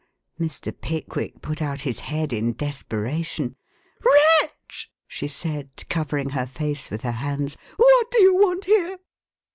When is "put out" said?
1.43-1.81